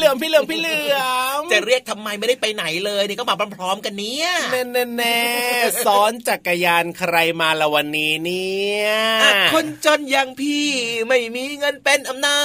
[0.00, 1.29] 皮勒，皮勒，皮勒啊！
[1.90, 4.62] ทำไมไม่ได้ไปไหนเลยนี่ก็มาพร้อมๆกันเนี้ยแน่
[4.96, 5.20] แน่
[5.86, 8.90] ซ้อนจักรยานใครมาละวันนี้เนี่ย
[9.54, 10.66] คนจนอย่างพี่
[11.08, 12.40] ไม่มีเงินเป็นอำนา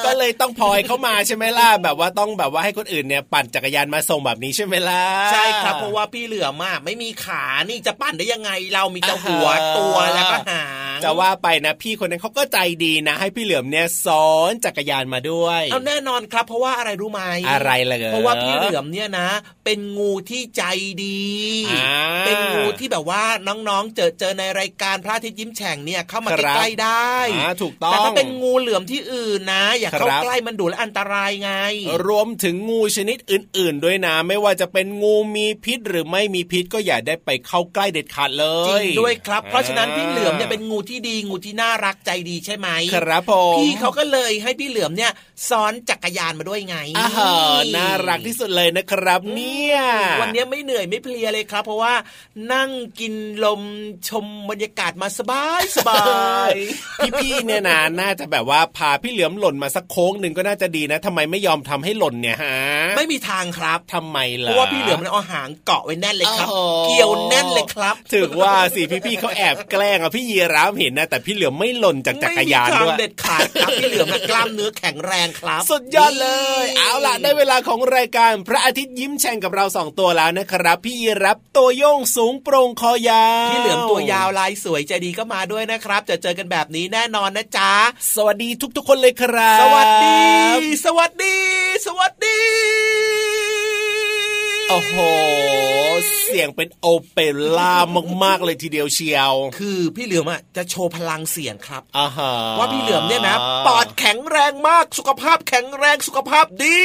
[0.00, 10.64] จก็เลยต้องพลอยเข้ามาใช่ไหมล่ะแบบว่าต้องแบบว่าให้คนอื่นเนี่ยปั่นจักรยานมาส่งแบบนี้ใช่ไหมล่ะใช่ครับเพราะว่าพี่เหลือมากไม่มีขานี่จะปั่นได้ยังไงเรามีแต่หัวตัวแล้วก็หา
[10.96, 19.28] งจะว่าไปนะพี่คนนั้นเขาก็ใจดีนะ ให้พี่เหลือมเนี่ยซ้อนจักรยานมาด้วยเอาแน่นอนครับ เพราะว่าอะไรรู้ไหมอะไรเลยเพราะว่าพี่เหลือมเนี่ยนะ
[19.64, 20.62] เป็นงูที่ใจ
[21.04, 21.30] ดี
[22.26, 27.14] เป็นงูที่แบบว่าน้องๆ เจอเจอในรายการพระอาทิตย์ยิ้มแฉ่งเนี่ยเข้ามาใกล้ๆได้
[27.62, 31.52] ถูกต้องแต่ถ้าเป็นงูเหลือมที่อื่นนะ อย่าเข้าใกล้มันดุและอันตรายไง
[32.06, 45.12] รวมถึงงูชนิดอื่น ๆ ด้วยนะ ไม่ว่าจะเป็นงูมีพิษหรือไม่มีพิษก็อย่าได้ไปเข้าใกล้เด็ดขาดเลยจริงด้วยครับ เพราะฉะนั้นพี่เหลือมเนี่ยเป็นงูที่ดีงูที่น่ารักใจดีใช่ไหมครับผมพี่เขาก็เลยให้พี่เหลือมเนี่ย
[45.48, 47.08] ซ้อนจักรยานมาด้วยไงอ่า
[47.76, 49.78] น่ารักที่สุดเลยนะครับ เนี่ย
[50.20, 51.94] วันนี้ไม่เหนื่อยไม่เพลียเลยครับ เพราะว่า
[52.52, 52.70] นั่ง
[53.00, 53.14] กิน
[53.44, 53.62] ลม
[54.08, 56.04] ชมบรรยากาศมาสบายสบา
[56.50, 56.52] ย
[57.20, 62.58] พี่ๆเนี่ยนะน่าจะแบบว่าพาพี่เหลือมหล่นมาสักโค้งหนึ่งก็น่าจะดีนะทำไมไม่ยอมทำให้หล่นเนี่ยฮะ
[62.96, 66.48] ไม่มีทางครับทำไมล่ะเพราะว่าพี่เหลือมมันเอาหางเกาะไว้แน่นเลยครับ
[66.86, 76.28] เกี่ยวแน่นเลยครับ ถือว่าสิพี่ๆเขาแอบแกล้งอะพี่ยีราฟเห็นนะแต่พี่เหลือมไม่หล่นจากจักรยานด้วยเด็ดขาดครับพี่เหลือมกล้ามเนื้อแข็งแรงครับ สุดยอดเล
[76.64, 87.72] ย เอาล่ะได้เวลาของรายการพระอาทิตย์ยิ้มแฉ่งกับเราสองตัวแล้วนะครับ พี่ยีรับตัวโยงสูงโปร่งคอยาวพี่เหลือมตัวยาวลายสวยใจดีก็มาด้วยนะครับ จะเจอกันแบบนี้แน่นอนนะจ๊ะ
[88.14, 90.20] สวัสดีทุกๆคนเลยครับ สวัสดี
[90.84, 91.38] สวัสดี
[91.86, 92.40] สวัสดี
[94.70, 95.69] โอ้โห
[96.24, 97.18] เสียงเป็นโอเป
[97.56, 97.74] ร่า
[98.24, 106.80] มากๆเลยทีเดียวเชียว คือพี่เหลือมอะจะโชว์พลังเสียงครับอ่าฮะว่าพี่เหลือมเนี่ยนะปอดแข็งแรงมากสุขภาพแข็งแรงสุขภาพดี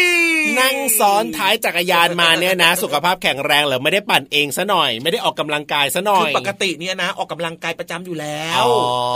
[0.59, 8.65] นั่งซ้อนท้ายจักรยานมาเนี่ยนะ สุขภาพแข็งแรงเหรอไม่ได้ปั่นเองซะหน่อย ไม่ได้ออกกำลังกายซะหน่อยปกติเนี่ยนะ ออกกำลังกายประจำอยู่แล้ว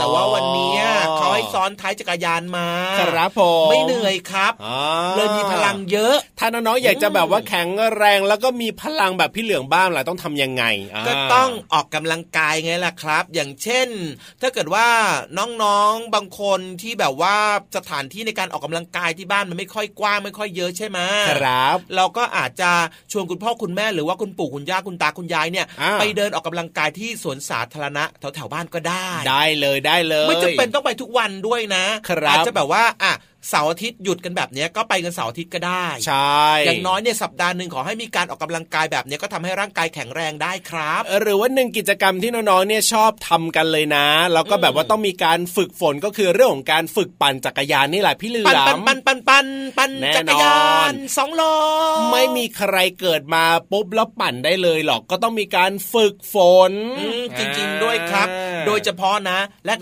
[0.00, 0.76] ต่ว่าวันนี้
[1.16, 2.66] เขาให้ซ้อนท้ายจักรยานมา
[3.00, 4.52] ครับผมไม่เหนื่อยครับ
[5.16, 10.64] เลยมีพลังเยอะ ถ้าน้องๆอยากจะแบบว่าแข็งแรงแล้วก็มีพลังแบบพี่เหลืองบ้างล่ะต้องทํำยังไง
[11.08, 13.88] ก็ต้องออกกำลังกายไงล่ะครับ อย่างเช่น
[14.40, 14.86] ถ้าเกิดว่า
[15.38, 17.36] น้องๆบางคนที่แบบว่า
[17.76, 20.98] สถานที่ในการออกกำลังกายที่บ้านมันไม่ค่อยกว้างไม่ค่อยเยอะใช่ไหม
[21.30, 22.70] ครับ เราก็อาจจะ
[23.12, 25.66] ชวนคุณพ่อคุณแม่หรือว่าคุณปู่คุณย่าคุณตาคุณยายเนี่ย
[26.00, 28.04] ไปเดินออกกำลังกายที่สวนสาธารณะ
[28.34, 31.84] แถวๆบ้านก็ได้ ได้เลยได้เลย ไม่จำเป็นต้องไปทุกวันด้วยนะ
[32.28, 33.12] อาจจะแบบว่าอะ
[33.48, 49.46] เสาร์อาทิตย์หยุดกันแบบเนี้ยก็ไปกันเสาร์อาทิตย์ก็ได้ใช่อย่างน้อยเนี่ยสัปดาห์หนึ่งขอให้มีการออกกำลังกายแบบเนี้ยก็ทำให้ร่างกายแข็งแรงได้ครับ หรือว่าหนึ่งกิจกรรมที่น้องๆเนี่ยชอบทำกันเลยนะแล้วก็แบบว่าต้องมีการฝึกฝนก็คือเรื่องของการฝึกปั่นจักรยานนี่แหละพี่เหลือปันปันมปันปันปัน
[49.78, 51.54] ปันแน่นอนจักรยานสองล้อ
[52.12, 56.36] ไม่มีใครเกิดมาปุ๊บแล้วปั่นได้เลยหรอกก็ต้องมีการฝึกฝ
[56.70, 59.38] นอืมจริงๆด้วยครับอ่าโดยเฉพาะนะ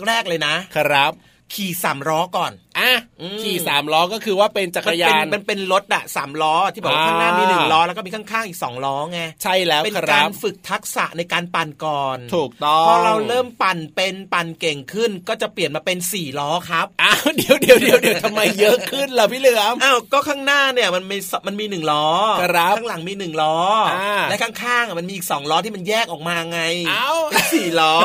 [0.07, 1.13] แรกๆเลยนะครับ
[1.53, 22.05] ขี่สามล้อก่อน อะอืมขี่สามล้อก็คือว่าเป็นจักมัรนยาเป็นนมันเป็นรถอะสามล้อที่บอกว่าอ่าข้างหน้ามีหนึ่งล้อแล้วก็มีข้างๆอีกสองล้อไงใช่แล้วเป็นคการัรบฝึกทักษะในการปั่นก่อน ถูกต้องพอเราเริ่มปั่นเป็นปั่นเก่งขึ้น ก็จะเปลี่ยนมาเป็นสี่ล้อครับอ้าวเดี๋ยวเดี๋ยวเดี๋ยวเดี๋ยวทำไมเยอะขึ้นล่ะพี่เหลือมอ้าวก็ข้างหน้าเนี่ยมันมีสมันมีหนึ่งล้อ
[22.41, 23.57] ครับข้างหลังมีหนึ่งล้อ
[23.93, 27.95] อาและข้างๆอะมันมีอีกสองล้อที่มันแยกออกมาไงเอ้าเป็นสี่ล้อ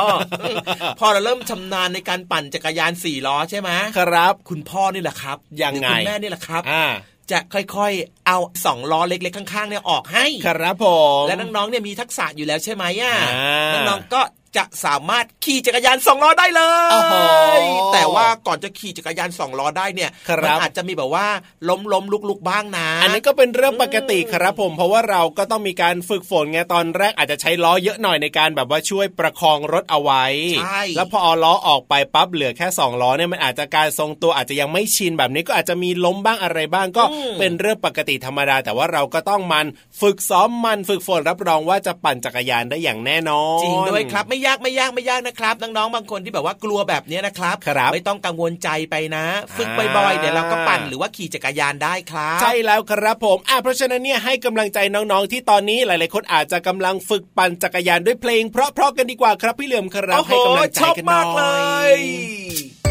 [1.00, 6.84] พอเราเริ่มชำนาญในการปั่นจักรยานสี่ล้อใช่ไหมครับคุณพ่อนี่แหละครับ ยังไงหรือคุณแม่นี่แหละครับอ่า
[7.30, 10.86] จะค่อยๆเอาสองล้อเล็กๆข้างๆเนี่ยออกให้ ครับผ
[11.22, 14.20] มและน้องๆเนี่ยมีทักษะอยู่แล้วใช่ไหมอะอ่าน้องๆก็
[14.56, 16.62] จะสามารถขี่จักรยานสองล้อได้เล
[16.92, 17.14] โอ้โห
[17.60, 17.62] ย
[17.94, 21.26] แต่ว่าก่อนจะขี่จักรยานสองล้อได้เนี่ยครับมัอาจจะมีแบบว่า
[21.68, 30.24] ล้มล้มลุกลุกๆบ้างนะ อันนี้ก็เป็นเรื่องปกติครับผม เพราะว่าเราก็ต้องมีการฝึกฝนไงตอนแรกอาจจะใช้ล้อเยอะหน่อยในการแบบว่าช่วยประคองรถเอาไว้
[30.58, 37.04] ใช่แล้วพอเอาล้อออกไปปั๊บเหลือแค่สองล้อเนี่ยมันอาจจะการทรงตัวอาจจะยังไม่ชินแบบนี้ก็อาจจะมีล้มบ้างอะไรบ้างก็
[37.38, 39.66] เป็นเรื่องปกติธรรมดา แต่ว่าเราก็ต้องมัน
[40.00, 49.24] ฝึกซ้อมมันฝึกฝนรับรองว่าจะปั่นจักรยานได้อย่างแน่นอนจริงด้วยครับไม่ยากไม่ยากไม่ยากนะครับน้องๆบางคนที่แบบว่ากลัวแบบนี้นะครับครับไม่ต้องกังวลใจไปนะ
[49.56, 61.44] ฝึกอ่าบ่อยๆเดี๋ยวเราก็ปั่นหรือว่าขี่จักรยานได้ครับใช่แล้วครับผมอะเพราะฉะนั้นเนี่ยให้กำลังใจน้องๆที่ตอนนี้หลายๆคนอาจจะกำลังฝึกปั่นจักรยานด้วยเพลง เพราะๆกันดีกว่าครับพี่เหลื่อมครับโอ้โหให้กำลังใจชอบกันหน่มาอกเล
[61.92, 62.83] ย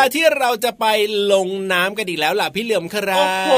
[0.00, 0.86] ลาที่เราจะไป
[1.32, 3.50] ลงน้ำกันอีกแล้วล่ะพี่เหลื่อมครัโอ้บโห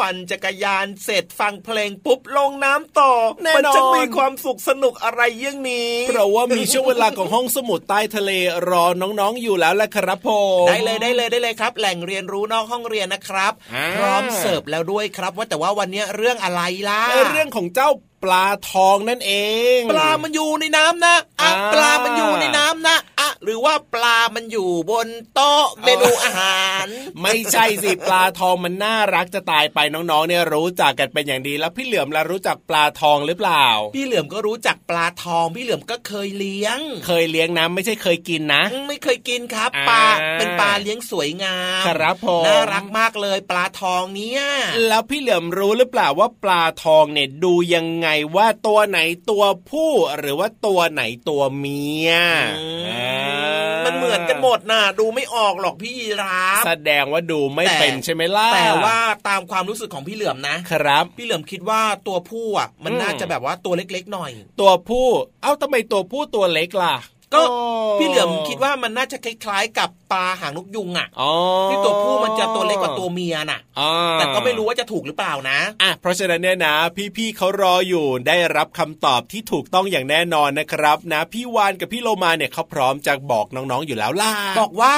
[0.00, 3.12] ปั่นจักรยานเสร็จฟังเพลงปุ๊บลงน้ำต่อ
[3.44, 8.30] แน่นอนมัจะมีความสุขสนุกอะไรเยี่ยงนี้เพราะว่ามีช่วงเวลาของห้องสมุดใต้ทะเล
[8.70, 10.30] รอน้องๆอยู่แล้วแหละครับผ
[10.64, 17.90] มได้เลยได้เลยได้เลยครับ แหล่งเรียนรู้นอกห้องเรียนนะครับอ่าพร้อมเสิร์ฟแล้วด้วยครับ ว่าแต่ว่าวันนี้เรื่องอะไรล่ะเออเรื่องของเจ้า
[18.22, 19.32] ปลาทองนั่นเอ
[19.78, 26.86] ง ปลามันอยู่ในน้ำนะอะอ่าปลามันอยู่ในน้ำนะอะหรือว่าปลามันอยู่บนโต๊ะเมนูอาหาร
[27.22, 44.42] ไม่ใช่สิปลาทองมันน่ารักจะตายไปน้องๆ เนี่ยรู้จักกันเป็นอย่างดีแล้วพี่เหลือมล่ะรู้จักปลาทองหรือเปล่า พี่เหลือมก็รู้จักปลาทอง พี่เหลือมก็เคยเลี้ยง เคยเลี้ยงนะไม่ใช่เคยกินนะอืมไม่เคยกินครับอ่าปลาเป็นปลาเลี้ยงสวยงามครับผมน่ารักมากเลยปลาทองเนี่ย
[44.88, 48.98] แล้วพี่เหลือมรู้หรือเปล่าว่าปลาทองเนี่ยดูยังไงว่าตัวไหน
[49.30, 52.10] ตัวผู้ หรือว่าตัวไหนตัวเมีย
[52.58, 53.38] อืมอ่า
[53.84, 58.98] มันเหมือนกันหมดน่ะดูไม่ออกหรอกพี่ยีราฟแสดงว่าดูไม่แต่เป็นใช่ไหมล่ะแต่ว่า
[59.28, 65.06] ตามความรู้สึกของพี่เหลือมนะครับ พี่เหลือมคิดว่าตัวผู้อะ มันอืมน่าจะแบบว่าตัวเล็กๆหน่อย ตัวผู้
[65.42, 66.96] เอ้าทำไมตัวผู้ตัวเล็กล่ะ
[67.34, 67.58] ก็โอ้
[67.98, 71.32] พี่เหลือมคิดว่ามันน่าจะคล้ายๆ กับปลาหางนกยุงอะอ๋อ
[71.70, 76.74] ที่ตัวผู้มันจะตัวเล็กกว่าตัวเมียน่ะอ่าแต่ก็ไม่รู้ว่าจะถูกหรือเปล่านะอะเพราะฉะนั้นเนี่ยนะ
[77.16, 84.96] พี่ๆเขารออยู่ได้รับคำตอบที่ถูกต้องอย่างแน่นอนนะครับ นะ พี่วานกับพี่โลมาเนี่ยเขาพร้อมจะบอกน้องๆอยู่แล้วล่ะบอกว่า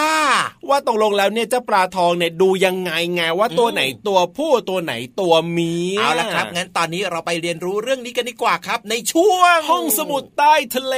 [0.68, 10.96] ว่าตกลงแล้วเนี่ยเจ้าปลาทองเนี่ยดูยังไงไงว่าตัวอืมไหนตัวผู้ตัวไหนตัวเมียเอาละครับงั้นตอนนี้เราไปเรียนรู้เรื่องนี้กันดีกว่าครับ ในช่วงห้องสมุดใต้ทะเล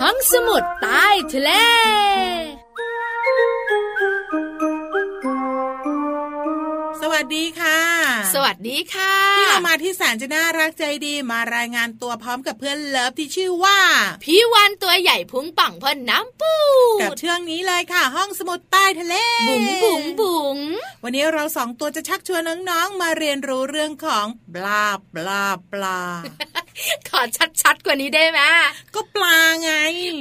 [0.00, 1.50] ห้องสมุดใต้ทะเล
[7.00, 7.80] สวัสดีค่ะ
[8.34, 13.78] สวัสดีค่ะที่เรามาที่แสนจะน่ารักใจดีมารายงานตัวพร้อมกับเพื่อนเลิฟที่ชื่อว่า
[14.24, 16.54] พี่วันตัวใหญ่พุงป่องพ่นน้ำปู
[17.02, 19.14] กับเชื่องนี้เลยค่ะ ห้องสมุดใต้ทะเล
[19.48, 20.58] บุ๋งบุ๋งบุ๋ง
[21.04, 26.00] วันนี้เราสองตัวจะชักชวนน้องๆมาเรียนรู้เรื่องของปลาปลาปลา
[27.08, 27.20] ขอ
[27.62, 28.40] ชัดๆกว่านี้ได้ไหม
[28.94, 29.72] ก็ปลาไง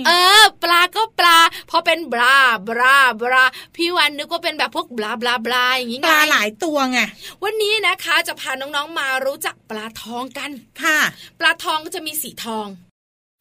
[0.08, 1.38] เออ ปลาก็ปลา
[1.70, 7.00] พอเป็นบลาบลาบลาพี่วันนึกว่าเป็นแบบพวกบลาบลาบลาอย่างงี้ปไงลาหลายตัวไง
[7.44, 10.50] วันนี้นะคะจะพาน้องๆมารู้จักปลาทองกัน
[10.84, 10.98] ค่ะ
[11.40, 12.68] ปลาทองก็จะมีสีทอง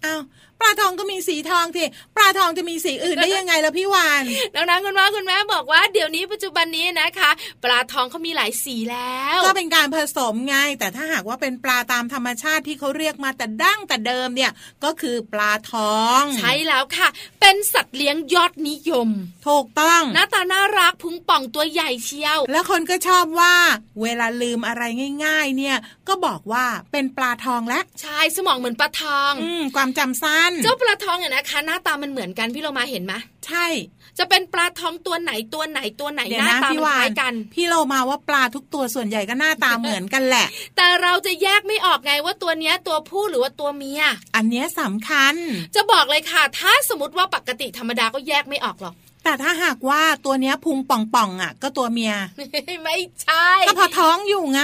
[0.05, 0.23] อ้าว
[0.61, 1.85] ปลาทองก็มีสีทองที
[2.17, 4.23] ปลาทองจะมีสีอื่นได้ยังไงล่ะพี่วาน
[4.55, 7.31] น้องๆคุณพ่อคุณแม่บอกว่าเดี๋ยวนี้ปัจจุบันนี้นะคะ
[7.65, 14.53] ปลาทองเขามีหลายสีแล้ว ก็เป็นการผสมไงแต่ถ้าหากว่าเป็นปลาตามธรรมชาติที่เขาเรียกมาแต่ดั้งแต่เดิมเนี่ย
[14.85, 17.09] ก็คือปลาทอง ใช่แล้วค่ะ
[17.41, 19.09] เป็นสัตว์เลี้ยงยอดนิยม
[19.49, 23.55] ถูกต้องหน้าตาน่ารักพุงป่องตัวใหญ่เชียว แล้วคนก็ชอบว่า
[24.03, 24.83] เวลาลืมอะไร
[25.25, 25.77] ง่าย ๆ เนี่ย
[26.09, 33.15] ก็บอกว่าเป็นปลาทองและใช่สมองเหมือนปลาทองอืมความจำสั้น เจ้าปลาทองเนี่ยนะคะ หน้าตามันเหมือนกันพี่เรามาเห็นไหม
[33.47, 33.67] ใช่
[34.19, 44.03] จะเป็นปลาทองตัวไหนตัวไหนตัวไหนเดี๋ยหวน้านะตาพี่มันวาคล้านยกัน พี่โลมาว่าปลาทุกตัวส่วนใหญ่ก็หน้าตาเหมือนกันแหละ แต่เราจะแยกไม่ออกไงว่าตัวเนี้ยตัวผู้หรือว่าตัวเมีย
[44.37, 45.35] อันเนี้ยสำคัญ
[45.75, 48.95] จะบอกเลยค่ะ ถ้าสมมติว่าปกติธรรมดาก็แยกไม่ออกหรอก
[49.25, 52.15] แต่ถ้าหากว่าตัวเนี้ยพุงป่องๆอะ ก็ตัวเมีย
[52.85, 54.63] ไม่ใช่ก็พอท้องอยู่ไง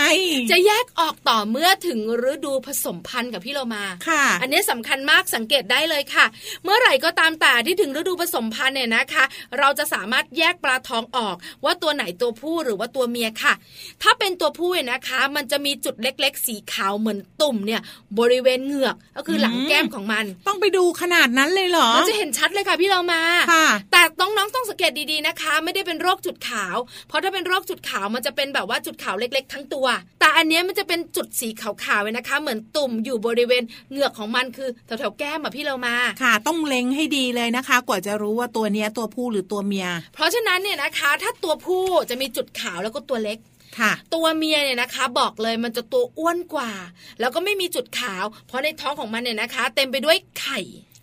[0.51, 1.99] จะแยกออกต่อเมื่อถึง
[2.31, 6.27] ฤดูผสมพันธุ์กับพี่โลมาค่ะ อันนี้สำคัญมากสังเกตได้เลยค่ะ
[6.65, 9.25] เมื่อไหร่ก็ตามแต่ที่ถึงฤดูผสมพันธุ์เนี่ยนะคะ
[9.59, 13.55] เราจะสามารถแยกปลาทองออก ว่าตัวไหนตัวผู้หรือว่าตัวเมียค่ะ
[14.03, 17.81] ถ้าเป็นตัวผู้เนี่ยนะคะ มันจะมีจุดเล็กๆ สีขาวเหมือนตุ่มเนี่ย
[18.19, 23.23] บริเวณเหงือกก็คือหลังแก้มของมัน ต้องไปดูขนาดนั้นเลยเหรอมันจะเห็นชัดเลยค่ะพี่เรามา
[23.53, 26.77] ค่ะ แต่น้องๆต้องสังเกตดีๆนะคะ ไม่ได้เป็นโรคจุดขาว
[27.09, 29.87] เพราะถ้าเป็นโรคจุดขาวมันจะเป็นแบบว่าจุดขาวเล็ก ๆ ทั้งตัว
[30.21, 43.39] แต่อันเนี้ยมันจะเป็นจุดสีขาวๆเลยนะคะ เหมือนตุ่มอยู่บริเวณเหงือกของมันคือแถวๆแก้มอะพี่เรามาค่ะ ต้องเล็งให้ดีเลยนะคะ กว่าจะรู้ว่าตัวเนี้ยตัวผู้หรือตัวเมีย เพราะฉะนั้นเนี่ยนะคะ ถ้าตัวผู้จะมีจุดขาวแล้วก็ตัวเล็ก
[43.79, 46.73] ค่ะตัวเมียเนี่ยนะคะ บอกเลยมันจะตัวอ้วนกว่า
[47.21, 50.61] แล้วก็ไม่มีจุดขาว เพราะในท้องของมันเนี่ยนะคะ เต็มไปด้วยไข่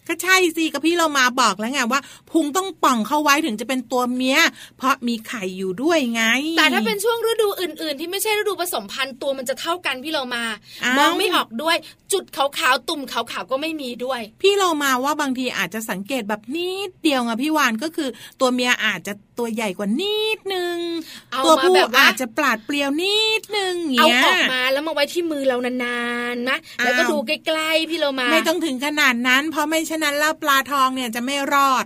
[0.07, 2.01] ก็ใช่สิกับพี่เรามาบอกแล้วไงว่า
[2.33, 4.39] พุงต้องป่องเข้าไว้ถึงจะเป็นตัวเมีย
[4.77, 6.23] เพราะมีไข่อยู่ด้วยไง
[6.57, 10.43] แต่ถ้าเป็นช่วงฤดูอื่น ๆ ที่ไม่ใช่ฤดูผสมพันธุ์ตัวมันจะเท่ากันพี่เรามา
[10.83, 11.75] อ้าวมองไม่ออกด้วย
[12.13, 18.09] จุดขาวๆตุ่มขาวๆก็ไม่มีด้วย พี่เรามาว่าบางทีอาจจะสังเกตแบบนิดเดียวไงพี่วานก็คือ
[18.39, 20.77] ตัวเมียอาจจะตัวใหญ่กว่านิดนึง
[21.31, 25.99] เอาตัวมาผู้แบบว่าอาจจะปลาดเปรียวนิดนึงเอาเงี้ยออกมาแล้วมาไว้ที่มือเรานา
[26.33, 31.85] นๆนะแล้วก็อ้าวดูใกล้ๆพี่เรามา ไม่ต้องถึงขนาดนั้น เพราะไม่ฉะนั้นแล้วปลาทองเนี่ยจะไม่รอด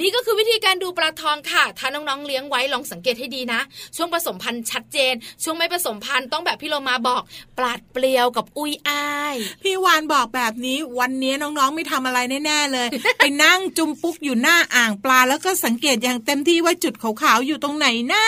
[0.00, 3.60] นี่ก็คือวิธีการดูปลาทองค่ะ ถ้าน้องๆเลี้ยงไว้ลองสังเกตให้ดีนะ
[3.96, 7.22] ช่วงผสมพันธุ์ชัดเจน ช่วงไม่ผสมพันธุ์ต้องแบบพี่โลมาบอก
[7.58, 18.24] ปลาดเปลียวกับอุ้ยอ้าย พี่วานบอกแบบนี้วันนี้น้องๆไม่ทำอะไรแน่ๆเลย ไปนั่งจุมปุ๊กอยู่หน้าอ่างปลาแล้วก็สังเกตอย่างเต็มที่ว่าจุดขาวๆอยู่ตรงไหนนะ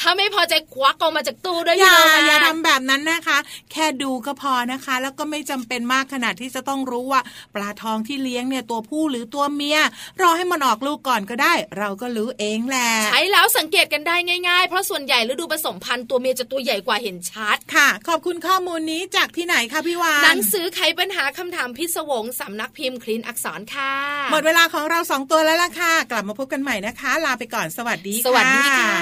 [0.00, 3.38] ถ้าไม่พอใจควักออกมาจากตู้ด้วยอย่าพี่โลมาอย่าทำแบบนั้นนะคะ
[3.72, 7.20] แค่ดูก็พอนะคะ แล้วก็ไม่จำเป็นมากขนาดที่จะต้องรู้ว่า
[7.54, 9.78] ปลาทองที่เลี้ยงเนี่ยตัวผู้หรือตัวเมีย
[10.22, 14.16] รอให้มันออกลูกก่อนก็ได้ เราก็รู้เองแหละใช้แล้วสังเกตกันได้
[14.48, 23.92] ง่ายๆ เพราะส่วนใหญ่ฤดูผสมพันธุ์ตัวเมียจะตัวใหญ่กว่าเห็นชัดค่ะ ขอบคุณข้อมูลนี้จากที่ไหนคะพี่วานหนังสือไขปัญหาคำถามพิศวงสำนักพิมพ์คลินอักษรค่ะ
[24.32, 28.92] หมดเวลาของเราสองตัวแล้วล่ะค่ะ กลับมาพบกันใหม่นะคะ ลาไปก่อนสวัสดีค่ะสวัสดีค่ะ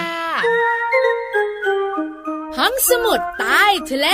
[2.59, 4.09] ห้องสมุดใต้ทะเล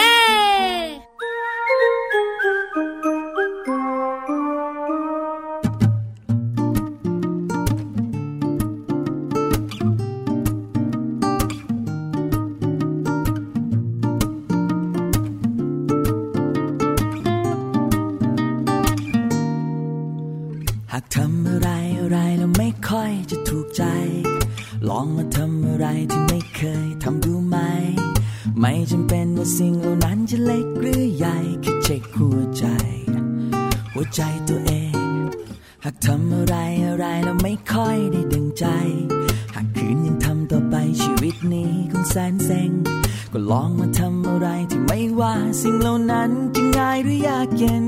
[24.99, 27.57] องมาทำอะไรที่ไม่เคยทำดูไหม
[28.61, 32.65] ไม่จำเป็นว่าสิ่งเหล่านั้นจะเล็กหรือใหญ่แค่เช็คหัวใจ
[33.93, 34.95] หัวใจตัวเอง
[35.85, 38.67] หากทำอะไรอะไรแล้วไม่ค่อยได้ดังใจ
[39.55, 42.71] หากคืนยังทำต่อไปชีวิตนี้คงแสนเซ็ง
[43.33, 47.87] ก็ลองมาทำอะไรที่ไม่ว่า สิ่งเหล่านั้นจะง่ายหรือยากเย็น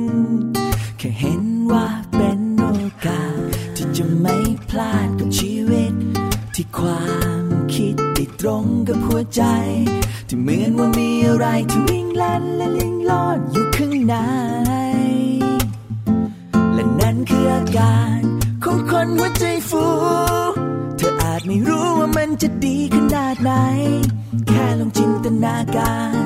[0.99, 1.87] แค่เห็นว่า
[8.41, 9.43] ตรงกับหัวใจ
[10.29, 14.15] ที่เหมือนว่ามีอะไรที่วิ่งล่นและลิงลอดอยู่ข้างใน
[16.75, 18.21] และนั่นคืออาการ
[18.65, 19.85] ของคนหัวใจฟู
[20.97, 23.53] เธออาจไม่รู้ว่ามันจะดีขนาดไหน
[24.47, 26.25] แค่ลองจินตนาการ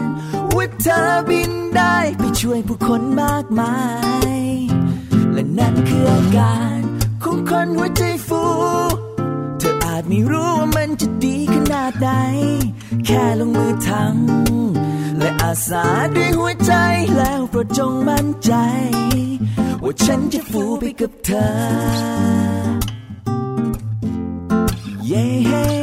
[0.57, 3.77] ว่าเธอบินได้ไปช่วยผู้คนมากมา
[4.39, 4.41] ย
[5.33, 6.79] และนั่นคืออาการ
[7.23, 8.43] ของคนหัวใจฟู
[9.59, 12.11] เธออาจไม่รู้ว่าติใด
[13.07, 15.85] แค่ลงมือทำและอาสา
[16.17, 16.73] ด้วยหัวใจ
[17.17, 18.53] แล้วโปรดจงมั่นใจ
[19.83, 21.49] ว่าฉันจะฟูไปกับเธอ
[25.07, 25.74] เย้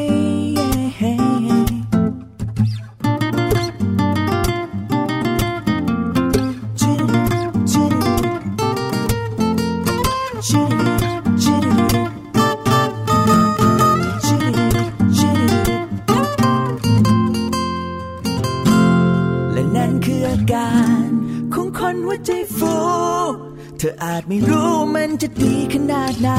[24.04, 26.32] อาจไม่รู้มันจะดีขนาดไหน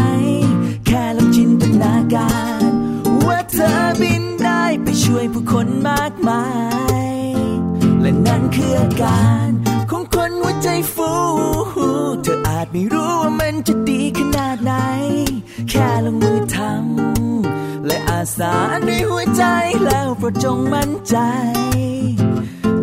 [0.86, 2.34] แค่ลองจินตนากา
[2.68, 2.70] ร
[3.26, 6.44] ว่าเธอบินได้ไปช่วยผู้คนมากมา
[7.16, 7.16] ย
[8.00, 9.48] และนั่นคืออาการ
[9.90, 11.12] ของคนหัวใจฟู
[12.22, 14.72] เธออาจไม่รู้ว่ามันจะดีขนาดไหน
[15.70, 18.54] แค่ลงมือทำและอาสา
[18.86, 19.44] ด้วยหัวใจ
[19.84, 21.16] แล้วโปรดจงมั่นใจ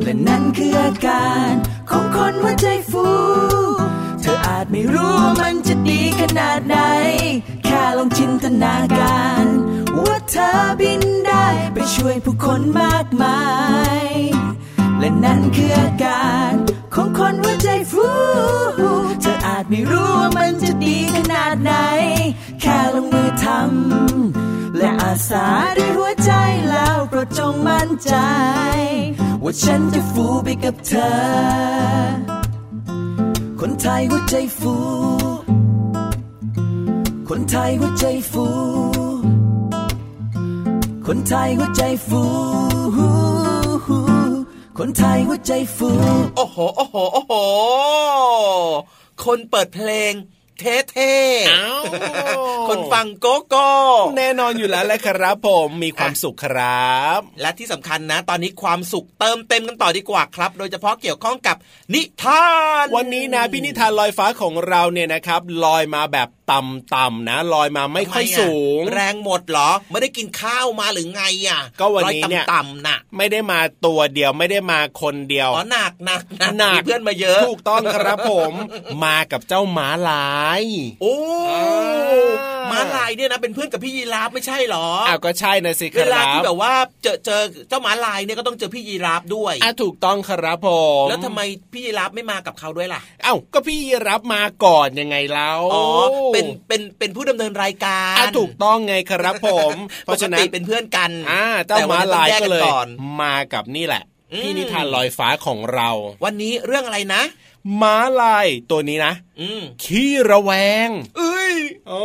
[0.03, 1.51] และนั่นคืออาการ
[1.89, 3.07] ของคนหัวใจฟู
[4.31, 6.77] ออาจไม่รู้ว่ามันจะดีขนาดไหน
[7.65, 9.45] แค่ลองจินตนาการ
[10.05, 13.41] ว่าเธอบินได้ไปช่วยผู้คนมากมา
[14.03, 14.07] ย
[14.99, 16.53] และนั่นคืออาการ
[16.95, 18.07] ของคนหัวใจฟู
[19.21, 21.73] เธออาจไม่รู้ว่ามันจะดีขนาดไหน
[22.61, 25.45] แค่ลงมือทำและอาสา
[25.77, 26.31] ด้วยหัวใจ
[26.69, 28.13] แล้วโปรดจงมั่นใจ
[29.43, 32.38] ว่าฉันจะฟูไปกับเธอ
[33.61, 34.73] คนไทยหัวใจฟู
[37.29, 38.45] คนไทยหัวใจฟู
[41.07, 42.23] คนไทยหัวใจฟู
[44.77, 45.89] คนไทยหัวใจฟู
[46.35, 47.33] โอ้โห โอ้โห โอ้โห
[49.23, 50.13] คนเปิดเพลง
[50.61, 53.69] เท่ๆคนฟังโกโก้
[54.17, 61.57] แน่นอนอยู่แล้วแหละครับผมมีความสุขครับ และที่สำคัญนะ ตอนนี้ความสุขเติมเต็มกันต่อดีกว่าครับ โดยเฉพาะเกี่ยวข้องกับ
[61.93, 62.47] นิทา
[62.83, 78.53] น วันนี้นะพี่นิทานลอยฟ้าของเราเนี่ยนะครับลอยมาแบบต่ำๆนะลอยมาไม่ค่อยสูง แรงหมดเหรอ ไม่ได้กินข้าวมาหรือไงอะ ก็วันนี้เนี่ยลอต่ำๆน่ะไม่ได้มาตัวเดียวไม่ได้มาคนเดียวอ๋อหนักหนักหนักหนักมีเพื่อนมาเยอะถูกต้องครับผม
[79.03, 80.48] มากับเจ้าหมาลาย
[81.01, 81.15] โอ้
[81.49, 82.39] อ่า
[82.71, 90.69] ม้าลายเนี่ยนะเป็นเพื่อนกับพี่ยีราฟไม่ใช่เหรออ้าวก็ใช่นะสิคเวลารับที่แบบว่าเจอเจอเจ้าม้าลายเนี่ยก็ต้องเจอพี่ยีราฟด้วยอะถูกต้องครับผ
[91.03, 91.41] มแล้วทำไม
[91.73, 95.85] พี่ยีราฟไม่มากับเขาด้วยล่ะเอ้าก็พี่รับมาก่อนยังไงแล้วอ๋อ
[96.33, 102.87] เป็นเป็นเป็นผู้ดำเนินรายการอะถูกต้องไงครับผม เพปราะกฉะนั้ตินเป็นเพื่อนกันอ่าเจ้าแต่หวันมานี้ต้ลาองยแยกก็กันเลยก่อน
[103.21, 105.89] มากับนี่แหละอืมพี่นิทานลอยฟ้าของเรา
[106.25, 107.21] วันนี้เรื่องอะไรนะ
[107.81, 110.51] ม้าลายตัวนี้นะอืมขี้ระแว
[110.87, 111.55] ง เอ้ย
[111.91, 112.01] อ๋อ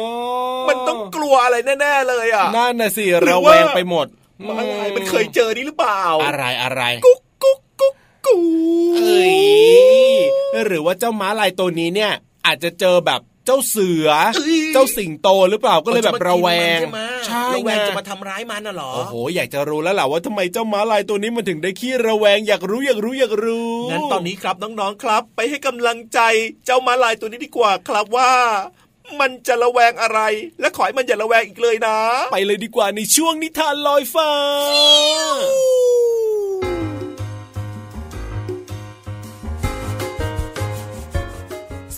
[0.68, 4.07] มันต้องกลัวอะไรแน่ๆเลยอะนั่นน่ะสิหรือระว่าแวงไปหมด
[4.48, 7.96] ม้าลายมันเคยเจอนี่หรือเปล่า อะไรอะไรกุ๊กกุ๊กกุ๊ก
[8.27, 8.38] กู
[8.96, 9.35] เอ้ย
[10.66, 12.12] หรือว่าเจ้าม้าลายตัวนี้เนี่ย
[12.46, 14.09] อาจจะเจอแบบ เจ้าเสือ
[14.74, 16.78] เจ้าสิงโตหรือเปล่าก็เลยแบบระแวง
[17.26, 26.20] ใช่ระแวไงงจะมาทำร้ายมันน่ะเหรอโอ้โหอยากจะรู้แล้วแหละว่าทำไมเจ้าม้าลายตัวนี้มันถึงได้ขี้ระแวงอยากรู้อยากรู้อยากรู้งั้นตอนนี้ครับน้องๆครับ ไปให้กำลังใจ
[26.66, 28.30] เจ้าม้าลายตัวนี้ดีกว่าครับว่า
[29.20, 30.20] มันจะระแวงอะไร
[30.61, 31.96] และขอให้มันอย่าระแวงอีกเลยนะ
[32.33, 34.30] ไปเลยดีกว่าในช่วงนิทานลอยฟ้า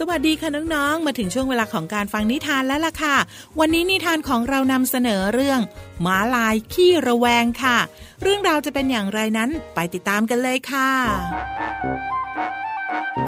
[0.00, 3.16] สวัสดีค่ะน้องๆ มาถึงช่วงเวลาของการฟังนิทานแล้วล่ะค่ะ
[3.60, 5.60] วันนี้นิทานของเรานำเสนอเรื่อง
[6.02, 7.78] หมาลายขี้ระแวงค่ะ
[8.22, 10.90] เรื่องราวจะเป็นอย่างไรนั้นไปติดตามกันเลยค่ะ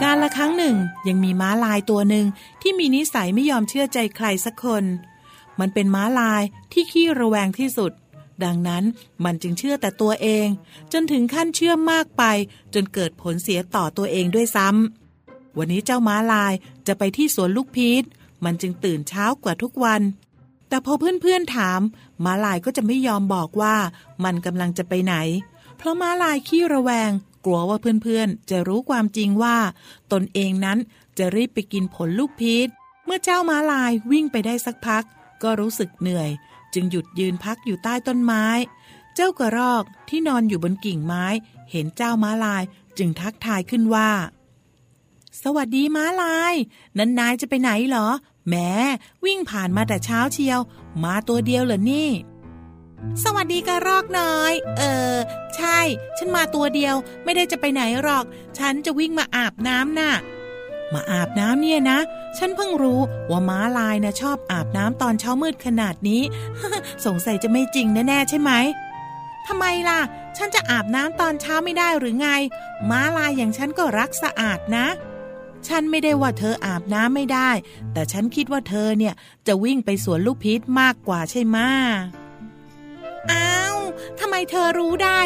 [0.02, 0.76] การละครั้งหนึ่ง
[1.08, 2.26] ยังมีม้าลายตัวหนึ่ง
[2.62, 4.84] ที่มีนิสัยไม่ยอมเชื่อใจใครสักคน
[5.60, 7.92] มันเป็นม้าลายที่ขี้ระแวงที่สุด
[8.44, 8.84] ดังนั้น
[9.24, 10.46] มันจึงเชื่อแต่ตัวเอง
[10.92, 12.22] จนถึงขั้นเชื่อมากไป
[12.74, 15.07] จนเกิดผลเสียต่อตัวเองด้วยซ้ำ
[15.56, 16.52] วันนี้เจ้าม้าลาย
[16.86, 18.04] จะไปที่สวนลูกพีช
[18.44, 20.02] มันจึงตื่นเช้ากว่าทุกวัน
[20.68, 21.80] แต่พอเพื่อนๆถาม
[22.24, 23.76] ม้าลายก็จะไม่ยอมบอกว่า
[24.24, 25.14] มันกำลังจะไปไหน
[25.76, 27.10] เพราะม้าลายขี้ระแวง
[27.44, 29.56] กลัวว่าเพื่อนๆ จะรู้ความจริงว่า
[30.12, 30.78] ตนเองนั้น
[31.18, 32.68] จะรีบไปกินผลลูกพีช
[33.04, 35.04] เมื่อเจ้าม้าลายวิ่งไปได้สักพัก
[35.42, 36.30] ก็รู้สึกเหนื่อย
[36.74, 38.46] จึงหยุดยืนพักอยู่ใต้ต้นไม้
[39.14, 41.24] เจ้ากระรอกที่นอนอยู่บนกิ่งไม้
[41.70, 42.62] เห็นเจ้าม้าลาย
[42.98, 44.10] จึงทักทายขึ้นว่า
[45.44, 46.54] สวัสดีม้าลาย
[46.98, 48.08] นันนายจะไปไหนเหรอ
[48.48, 48.54] แหม
[49.24, 50.60] วิ่งผ่านมาแต่เช้าเชียว
[51.04, 52.10] มาตัวเดียวเหรอนี่
[53.24, 54.82] สวัสดีกระรอกน้อย เอ
[55.14, 55.16] อ
[55.56, 55.78] ใช่
[56.18, 58.24] ฉันมาตัวเดียว ไม่ได้จะไปไหนหรอก
[58.58, 60.12] ฉันจะวิ่งมาอาบน้ำน่ะ
[60.92, 61.98] มาอาบน้ำเนี่ยนะ
[62.38, 66.22] ฉันเพิ่งรู้ว่าม้าลายนะชอบอาบน้ำตอนเช้ามืดขนาดนี้
[67.06, 68.52] สงสัยจะไม่จริงแน่ๆใช่ไหม
[69.46, 70.00] ทำไมล่ะ
[70.36, 72.28] ฉันจะอาบน้ำตอนเช้าไม่ได้หรือไง
[72.90, 74.86] ม้าลายอย่างฉันก็รักสะอาดนะ
[75.66, 77.50] ฉันไม่ได้ว่าเธออาบน้ำไม่ได้
[77.92, 79.14] แต่ฉันคิดว่าเธอเนี่ย
[79.46, 81.58] จะวิ่งไปสวนลูกพีชมากกว่าใช่ไหม
[83.30, 83.78] อ้าว
[84.18, 85.20] ทำไมเธอรู้ได้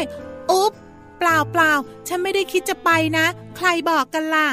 [0.51, 0.73] อุ๊บ
[1.17, 1.71] เปล่าเปล่า
[2.07, 3.25] ฉันไม่ได้คิดจะไปนะ
[3.57, 4.47] ใครบอกกันล่ะ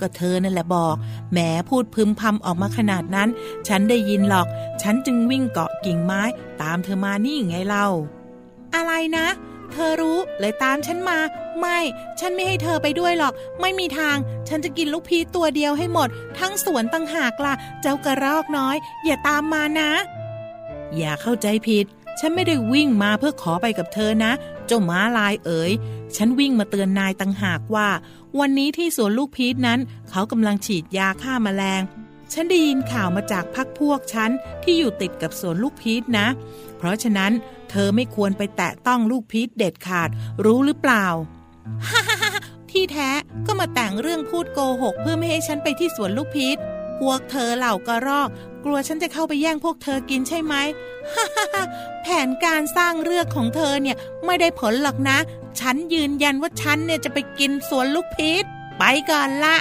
[0.00, 0.94] ก็เธอนั่นแหละบอก
[1.32, 1.38] แหม
[1.68, 3.28] พูดพึมพำออกมาขนาดนั้น
[3.68, 4.46] ฉันได้ยินหรอก
[4.82, 6.22] ฉันจึงวิ่งเกาะกิ่งไม้
[6.62, 7.86] ตามเธอมานี่ไงเล่า
[8.74, 9.26] อะไรนะ
[9.72, 11.18] เธอรู้เลยตามฉันมา
[11.58, 11.78] ไม่
[12.20, 14.16] ฉันไม่ให้เธอไปด้วยหรอก ไม่มีทาง
[14.48, 19.90] ฉันจะกินลูกพีตัวเดียวให้หมด ทั้งสวนตั้งหากล่ะ เจ้ากระรอกน้อย อย่าตามมานะ
[20.96, 21.86] อย่าเข้าใจผิด
[22.18, 24.32] ฉันไม่ได้วิ่งมาเพื่อขอไปกับเธอนะ
[24.66, 25.72] เจ้าม้าลายเอ๋ย
[26.16, 27.88] ฉันวิ่งมาเตือนนายตั้งหากว่า
[28.38, 31.82] วันนี้ที่สวนลูกพีชนั้น เขากำลังฉีดยาฆ่ามาแมลง
[32.32, 34.30] ฉันได้ยินข่าวมาจากพักพวกฉัน
[34.62, 36.26] ที่อยู่ติดกับสวนลูกพีชนะ
[36.76, 37.32] เพราะฉะนั้น
[37.70, 40.08] เธอไม่ควรไปแตะต้องลูกพีชเด็ดขาด
[40.44, 41.06] รู้หรือเปล่า
[42.70, 43.10] ที่แท้
[43.46, 46.56] ก็มาแต่งเรื่องพูดโกหก เพื่อไม่ให้ฉันไปที่สวนลูกพีช
[47.00, 48.28] พวกเธอเหล่ากระรอก
[48.64, 50.54] กลัวฉันจะเข้าไปแย่งพวกเธอกินใช่ไหม
[52.02, 55.18] แผนการสร้างเรื่องของเธอเนี่ยไม่ได้ผลหรอกนะ
[55.60, 58.44] ฉันยืนยันว่าฉันเนี่ยจะไปกินสวนลูกพีช
[58.78, 59.56] ไปก่อนละ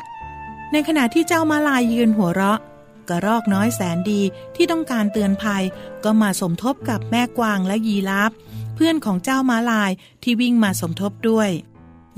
[0.71, 2.59] ในขณะที่เจ้ามาลายยืนหัวเราะ
[3.09, 4.21] กระรอกน้อยแสนดี
[4.55, 5.63] ที่ต้องการเตือนภัย
[6.03, 8.31] ก็มาสมทบกับแม่กวางและยีราฟ
[8.75, 9.91] เพื่อนของเจ้ามาลาย
[10.23, 11.49] ที่วิ่งมาสมทบด้วย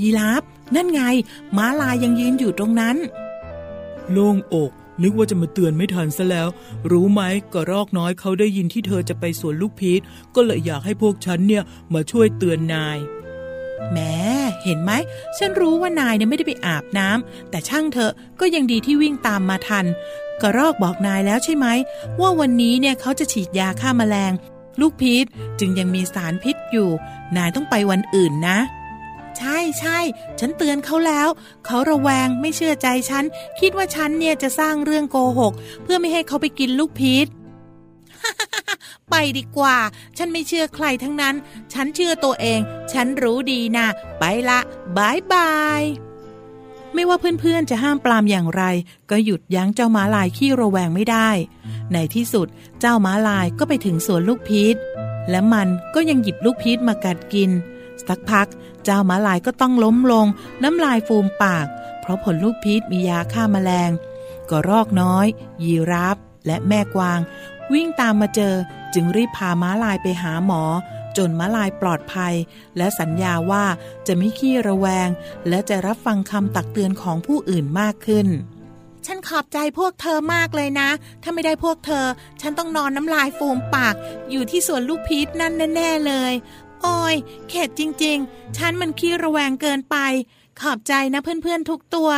[0.01, 0.41] ยีราฟ
[0.75, 1.01] นั่นไง
[1.57, 2.97] ม้าลายยังยืนอยู่ตรงนั้น
[4.11, 4.71] โล่งอก
[5.03, 6.47] นึกว่าจะมาเตือนไม่ทันซะแล้ว
[6.91, 7.21] รู้ไหม
[7.53, 10.01] กระรอกน้อยเขาได้ยินที่เธอจะไปสวนลูกพีช
[10.35, 12.97] ก็เลยอยากให้พวกฉันเนี่ยมาช่วยเตือนนาย
[13.91, 13.97] แหม
[14.63, 14.91] เห็นไหม
[15.37, 19.85] ฉันรู้ว่านายเนี่ยไม่ได้ไปอาบน้ำแต่ช่างเถอะก็ยังดีที่วิ่งตามมาทัน
[20.41, 21.67] กระรอกบอกนายแล้วใช่ไหม
[22.19, 24.31] ว่าวันนี้เนี่ยเขาจะฉีดยาฆ่ามาแมลง
[24.79, 25.25] ลูกพีช
[25.59, 26.89] จึงยังมีสารพิษอยู่
[27.37, 28.57] นายต้องไปวันอื่นนะ
[29.39, 29.99] ใช่ใช่
[30.39, 31.27] ฉันเตือนเขาแล้ว
[31.65, 33.23] เขาระแวงไม่เชื่อใจฉัน
[33.59, 37.27] คิดว่าฉันเนี่ยจะสร้างเรื่องโกหก เพื่อไม่ให้เขาไปกินลูกพีช
[39.09, 39.77] ไปดีกว่า
[40.17, 41.35] ฉันไม่เชื่อใครทั้งนั้น
[41.73, 42.59] ฉันเชื่อตัวเอง
[42.91, 43.87] ฉันรู้ดีนะ
[44.19, 44.59] ไปละ
[44.97, 45.83] บายบาย
[46.93, 48.63] ไม่ว่าเพื่อนๆจะห้ามปรามอย่างไร
[49.11, 51.29] ก็หยุดยั้งเจ้าม้าลายขี้ระแวงไม่ได้
[51.93, 52.47] ในที่สุด
[52.79, 54.75] เจ้าม้าลายก็ไปถึงสวนลูกพีช
[55.29, 57.51] และมันก็ยังหยิบลูกพีชมากัดกิน
[58.09, 58.47] สักพัก
[58.83, 60.27] เจ้าม้าลายก็ต้องล้มลง
[60.63, 61.67] น้ำลายฟูมปาก
[62.01, 63.91] เพราะผลลูกพีชมียาฆ่าแมลง
[64.49, 65.25] ก็รอกน้อย
[65.63, 67.19] ยีราฟและแม่กวาง
[67.73, 68.55] วิ่งตามมาเจอ
[68.93, 70.63] จึงรีบพาม้าลายไปหาหมอ
[71.17, 72.33] จนม้าลายปลอดภัย
[72.77, 73.65] และสัญญาว่า
[74.07, 75.09] จะไม่ขี้ระแวง
[75.49, 78.27] และจะรับฟังคำตักเตือนของผู้อื่นมากขึ้น
[79.05, 80.89] ฉันขอบใจพวกเธอมากเลยนะ
[81.23, 82.05] ถ้าไม่ได้พวกเธอ
[82.41, 83.95] ฉันต้องนอนน้ำลายฟูมปาก
[84.31, 86.33] อยู่ที่สวนลูกพีชนั่นแน่ ๆ เลย
[86.83, 87.15] โอ้ย
[87.49, 89.95] เข็ดจริงๆ ฉันมันขี้ระแวงเกินไป
[90.59, 92.09] ขอบใจนะเพื่อนๆทุกตัว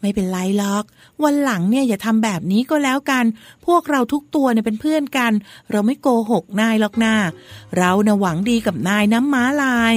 [0.00, 0.84] ไม่เป็นไรหรอก
[1.24, 3.24] วันหลังเนี่ยอย่าทำแบบนี้ก็แล้วกัน
[3.66, 5.32] พวกเราทุกตัวเนี่ยเป็นเพื่อนกัน
[5.70, 7.14] เราไม่โกหกนายหรอกนา
[7.76, 9.94] เราเนะหวังดีกับนายน้ำม้าลาย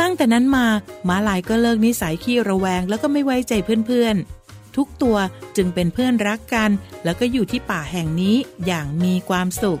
[0.00, 0.66] ตั้งแต่นั้นมา
[1.08, 3.52] ม้าลายก็เลิกนิสัยขี้ระแวงแล้วก็ไม่ไว้ใจ
[3.86, 5.16] เพื่อนๆทุกตัว
[5.56, 6.70] จึงเป็นเพื่อนรักกัน
[7.04, 9.80] แล้วก็อยู่ที่ป่าแห่งนี้อย่างมีความสุข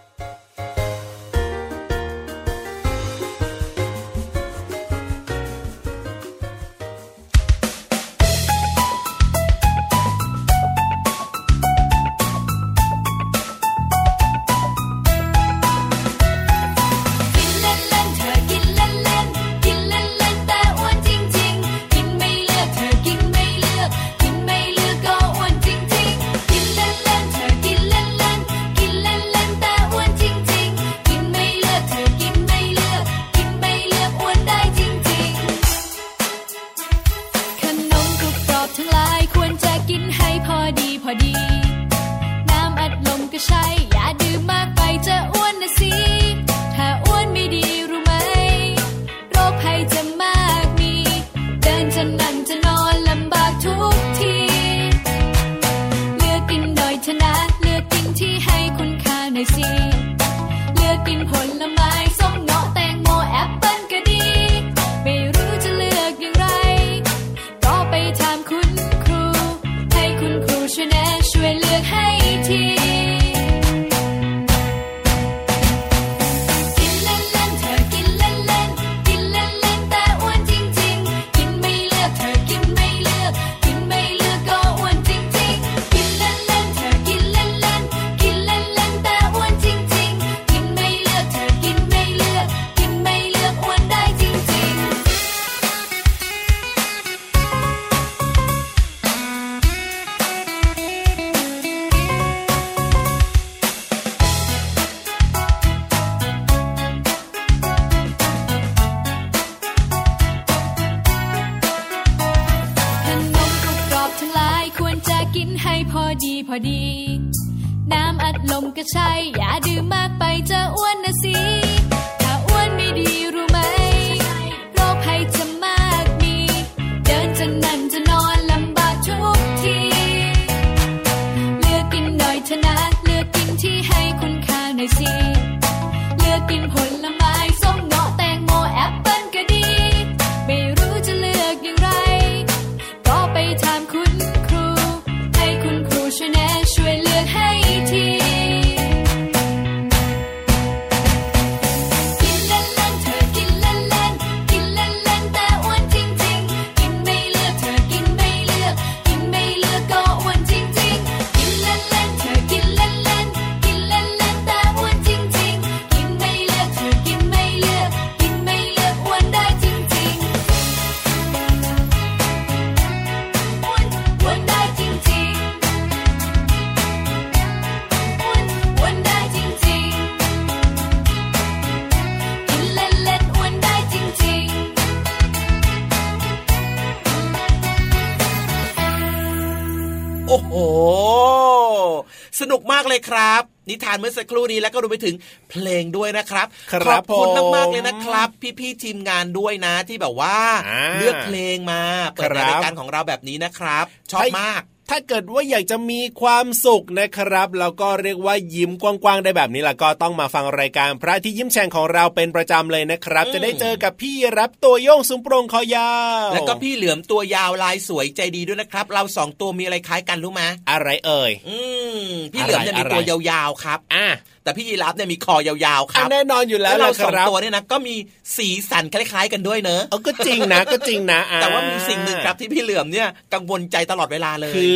[192.41, 195.15] สนุกมากเลยครับ นิทานเมื่อสักครู่นี้แล้วก็รวมไปถึง
[195.49, 200.37] เพลงด้วยนะครับครับขอบคุณผมมากๆเลยนะครับ พี่ๆทีมงานด้วยนะที่แบบว่า
[200.69, 204.61] อ่าเลือกเพลงมาเปิดในครับรายการของเราแบบนี้นะครับ ชอบมาก
[204.93, 215.93] ถ้าเกิดว่าอยากจะมีความสุขนะครับแล้วก็เรียกว่ายิ้มกว้างๆได้แบบนี้ล่ะก็ต้องมาฟังรายการพระอาที่ยิ้มแฉ่งของเราเป็นประจำเลยนะครับอืมจะได้เจอกับพี่รับตัวโยงสูงโปรงคอยา
[216.25, 221.57] วแล้วก็พี่เหลือมตัวยาวลายสวยใจดีด้วยนะครับ เราสองตัวมีอะไรคล้ายกันรู้ไหมอะไรเอ่ยอื
[222.03, 224.05] มพี่เหลือมเนี่ยอะไรมีตัวยาวๆครับอะ
[224.43, 227.95] แต่พี่ยีราฟเนี่ยมีคอยาวๆคอะรับแน่นอนอยู่แล้วเราล่ะสคองรับตัวเนี่ยนะก็มี
[228.37, 234.67] สีสันคล้าย ๆ กันด้วยเนอะเออก็จริงนะก็จริงนะอะแต่ว่ามีสิ่งหนึ่งครับที่พี่เหลือมเนี่ยกังวลใจตลอดเวลาเลย คื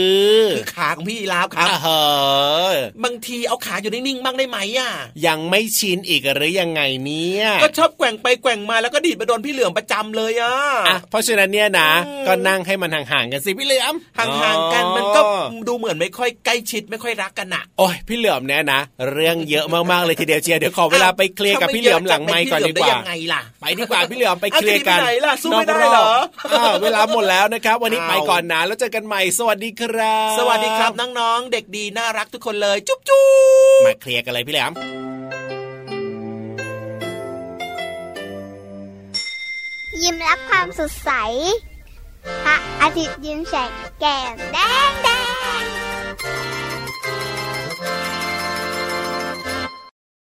[0.41, 4.91] อคือขาของพี่ยีราฟครับอะเหอะบางทีเอาขาอยู่นิ่งๆบ้างได้ไหมอะ
[5.27, 10.55] ยังไม่ชินอีกหรือยังไงเนี่ยก็ชอบแกว่งไปแกว่งมาแล้วก็ดีดไปโดนพี่เหลือมประจำเลยอะ
[10.87, 33.23] อะเพราะฉะนั้นเนี่ยนะอืมก็นั่งให้มันห่างๆกันสิพี่เหลือมห่างๆกันมันก็อ๋อดูเหมือนไม่ค่อยใกล้ชิดไม่ค่อยรักกันอะโอ้ยพี่เหลือมเนี่ยนะ เรื่องเยอะมากๆเลยทีเดียวเชียร์เดี๋ยวขอเวลาไปเคลียร์กับพี่เหลือมหลังไมค์ก่อนดีกว่าเะจะเป็นพี่เหลือมได้ยังไงล่ะไปดีกว่าพี่เหลือมไปเคลียร์กันเอาจะหนีไปไหนล่ะสู้ไม่ได้เหรอนกบเวลาหมดแล้วนะครับ วันนี้เอาไปก่อนนะแล้วเจอกันใหม่สวัสดีครับ สวัสดีครับน้องๆเด็กดีน่ารักทุกคนเลยจุ๊บจุ๊
[33.79, 34.73] บมาเคลียร์กันเลยพี่เหลือม
[40.01, 41.11] ยิ้มรับความสดใส
[42.43, 44.57] พระอาทิตย์ยิ้มแฉกแก้มแด
[44.89, 45.09] งแด